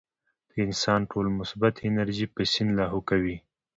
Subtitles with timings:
[0.49, 3.37] د انسان ټوله مثبت انرجي پۀ سين لاهو کوي-